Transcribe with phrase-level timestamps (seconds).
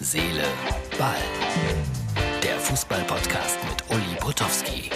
[0.00, 0.44] Seele,
[0.96, 1.16] Ball.
[2.40, 4.90] Der Fußball-Podcast mit Uli Potowski.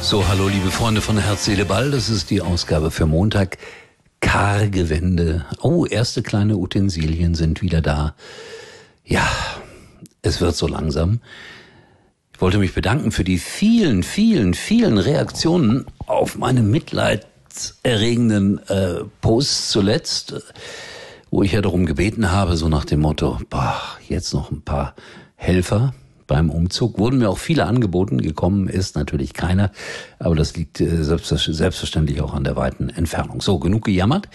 [0.00, 1.92] So, hallo liebe Freunde von Herz, Seele, Ball.
[1.92, 3.58] Das ist die Ausgabe für Montag.
[4.18, 5.46] Karge Wände.
[5.60, 8.16] Oh, erste kleine Utensilien sind wieder da.
[9.04, 9.28] Ja,
[10.22, 11.20] es wird so langsam.
[12.34, 16.62] Ich wollte mich bedanken für die vielen, vielen, vielen Reaktionen auf meine
[17.52, 20.34] mitleidserregenden äh, Posts zuletzt,
[21.30, 24.94] wo ich ja darum gebeten habe, so nach dem Motto, boah, jetzt noch ein paar
[25.36, 25.94] Helfer
[26.26, 26.98] beim Umzug.
[26.98, 29.70] Wurden mir auch viele angeboten, gekommen ist natürlich keiner,
[30.18, 33.40] aber das liegt äh, selbstverständlich auch an der weiten Entfernung.
[33.40, 34.28] So, genug gejammert.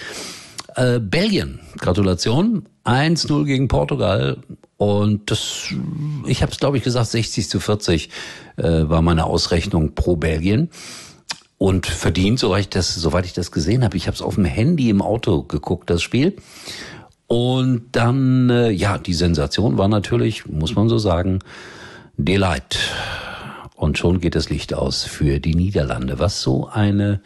[0.75, 4.38] Äh, Belgien, Gratulation, 1-0 gegen Portugal
[4.77, 5.73] und das,
[6.27, 8.09] ich habe es glaube ich gesagt, 60 zu 40
[8.58, 10.70] äh, war meine Ausrechnung pro Belgien.
[11.57, 13.97] Und verdient, soweit ich das, soweit ich das gesehen habe.
[13.97, 16.35] Ich habe es auf dem Handy im Auto geguckt, das Spiel.
[17.25, 21.39] Und dann, äh, ja, die Sensation war natürlich, muss man so sagen,
[22.16, 22.80] Delight.
[23.75, 27.22] Und schon geht das Licht aus für die Niederlande, was so eine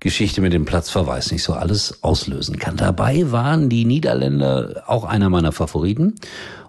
[0.00, 2.76] Geschichte mit dem Platzverweis nicht so alles auslösen kann.
[2.76, 6.14] Dabei waren die Niederländer auch einer meiner Favoriten.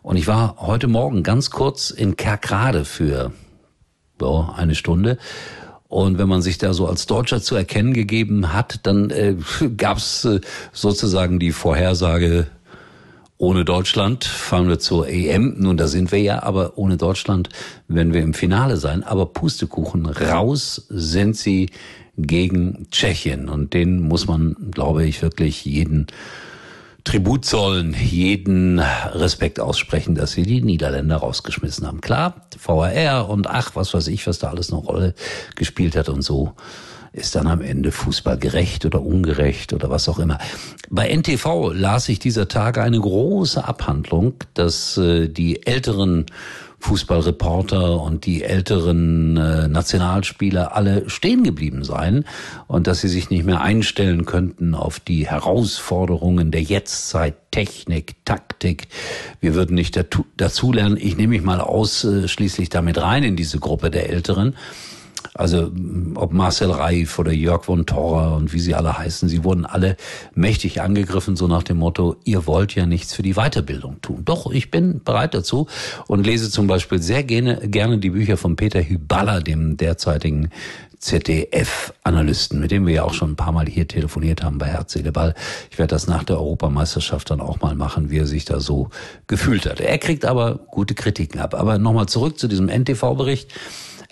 [0.02, 3.32] Und ich war heute Morgen ganz kurz in Kerkrade für
[4.20, 5.18] so, eine Stunde.
[5.88, 9.36] Und wenn man sich da so als Deutscher zu erkennen gegeben hat, dann äh,
[9.78, 10.42] gab es äh,
[10.74, 12.48] sozusagen die Vorhersage,
[13.40, 15.56] ohne Deutschland fahren wir zur EM.
[15.60, 17.50] Nun, da sind wir ja, aber ohne Deutschland
[17.88, 19.04] werden wir im Finale sein.
[19.04, 21.70] Aber Pustekuchen, raus sind sie
[22.18, 23.48] gegen Tschechien.
[23.48, 26.08] Und den muss man, glaube ich, wirklich jeden
[27.08, 32.02] Tribut zollen, jeden Respekt aussprechen, dass sie die Niederländer rausgeschmissen haben.
[32.02, 35.14] Klar, VAR und ach, was weiß ich, was da alles eine Rolle
[35.56, 36.52] gespielt hat und so
[37.18, 40.38] ist dann am Ende Fußball gerecht oder ungerecht oder was auch immer.
[40.90, 46.26] Bei NTV las ich dieser Tage eine große Abhandlung, dass äh, die älteren
[46.80, 52.24] Fußballreporter und die älteren äh, Nationalspieler alle stehen geblieben seien
[52.68, 58.90] und dass sie sich nicht mehr einstellen könnten auf die Herausforderungen der Jetztzeit, Technik, Taktik.
[59.42, 60.00] Wir würden nicht
[60.38, 60.98] dazulernen.
[60.98, 64.56] Ich nehme mich mal ausschließlich damit rein in diese Gruppe der Älteren.
[65.34, 65.72] Also
[66.16, 69.98] ob Marcel Reif oder Jörg von Torra und wie sie alle heißen, sie wurden alle
[70.34, 74.24] mächtig angegriffen, so nach dem Motto, ihr wollt ja nichts für die Weiterbildung tun.
[74.26, 75.68] Doch, ich bin bereit dazu
[76.08, 80.50] und lese zum Beispiel sehr gerne, gerne die Bücher von Peter Hyballa, dem derzeitigen
[81.00, 84.94] ZDF-Analysten, mit dem wir ja auch schon ein paar Mal hier telefoniert haben bei Herz,
[84.94, 85.36] Seele, Ball.
[85.70, 88.90] Ich werde das nach der Europameisterschaft dann auch mal machen, wie er sich da so
[89.28, 89.80] gefühlt hat.
[89.80, 91.54] Er kriegt aber gute Kritiken ab.
[91.54, 93.54] Aber nochmal zurück zu diesem NTV-Bericht.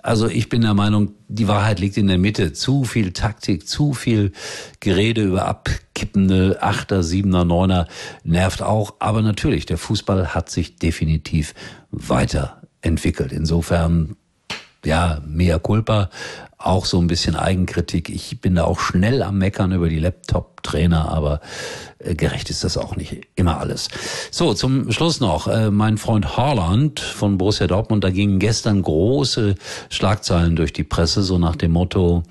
[0.06, 2.52] Also ich bin der Meinung, die Wahrheit liegt in der Mitte.
[2.52, 4.30] Zu viel Taktik, zu viel
[4.78, 7.88] Gerede über abkippende Achter, Siebener, Neuner
[8.22, 8.94] nervt auch.
[9.00, 11.54] Aber natürlich, der Fußball hat sich definitiv
[11.90, 13.32] weiterentwickelt.
[13.32, 14.14] Insofern
[14.84, 16.10] ja, mea culpa,
[16.56, 18.08] auch so ein bisschen Eigenkritik.
[18.08, 21.40] Ich bin da auch schnell am Meckern über die Laptop-Trainer, aber
[22.14, 23.88] gerecht ist das auch nicht immer alles.
[24.30, 29.54] So, zum Schluss noch, äh, mein Freund Haaland von Borussia Dortmund, da gingen gestern große
[29.90, 32.22] Schlagzeilen durch die Presse, so nach dem Motto,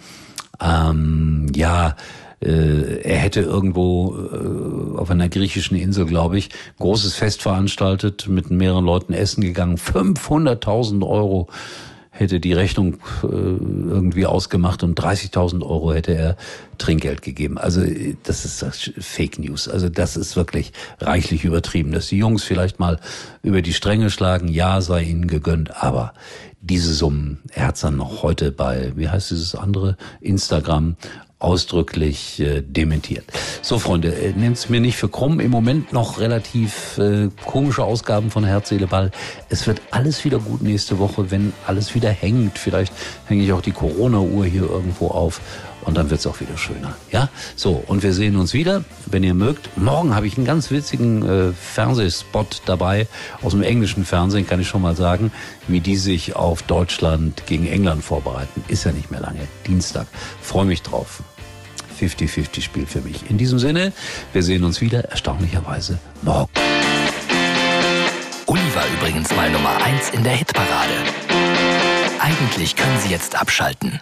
[0.62, 1.96] ähm, ja,
[2.41, 6.50] äh, er hätte irgendwo äh, auf einer griechischen Insel, glaube ich,
[6.80, 11.47] großes Fest veranstaltet, mit mehreren Leuten essen gegangen, 500.000 Euro
[12.18, 16.38] hätte die Rechnung äh, irgendwie ausgemacht und 30.000 Euro hätte er
[16.78, 17.58] Trinkgeld gegeben.
[17.58, 17.81] Also
[18.24, 19.68] das ist Fake News.
[19.68, 21.92] Also das ist wirklich reichlich übertrieben.
[21.92, 23.00] Dass die Jungs vielleicht mal
[23.44, 26.14] über die Stränge schlagen, ja, sei ihnen gegönnt, aber
[26.62, 30.96] diese Summen, er hat dann noch heute bei, wie heißt dieses andere, Instagram
[31.40, 33.25] ausdrücklich äh, dementiert.
[33.62, 35.40] So, Freunde, äh, nehmt mir nicht für krumm.
[35.40, 39.12] Im Moment noch relativ äh, komische Ausgaben von Herz, Seele, Ball.
[39.50, 42.57] Es wird alles wieder gut nächste Woche, wenn alles wieder hängt.
[42.57, 42.94] Vielleicht
[43.28, 45.41] hänge ich auch die Corona-Uhr hier irgendwo auf
[45.85, 46.96] und dann wird's auch wieder schöner.
[47.12, 49.78] Ja, so und wir sehen uns wieder, wenn ihr mögt.
[49.78, 53.08] Morgen habe ich einen ganz witzigen äh, Fernsehspot dabei
[53.41, 55.32] aus dem englischen Fernsehen, kann ich schon mal sagen,
[55.67, 58.64] wie die sich auf Deutschland gegen England vorbereiten.
[58.67, 59.47] Ist ja nicht mehr lange.
[59.67, 60.08] Dienstag.
[60.41, 61.23] Freue mich drauf.
[61.99, 63.29] 50-50 Spiel für mich.
[63.29, 63.93] In diesem Sinne,
[64.34, 66.52] wir sehen uns wieder, erstaunlicherweise morgen.
[68.47, 70.93] Uli war übrigens mal Nummer 1 in der Hitparade.
[72.20, 73.99] Eigentlich können Sie jetzt abschalten.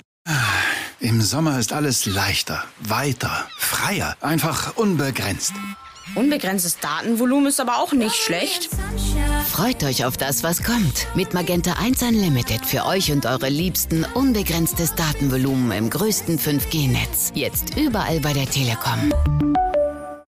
[1.03, 5.51] Im Sommer ist alles leichter, weiter, freier, einfach unbegrenzt.
[6.15, 8.69] Unbegrenztes Datenvolumen ist aber auch nicht schlecht.
[9.51, 11.07] Freut euch auf das, was kommt.
[11.13, 17.33] Mit Magenta 1 Unlimited für euch und eure Liebsten unbegrenztes Datenvolumen im größten 5G-Netz.
[17.35, 19.11] Jetzt überall bei der Telekom.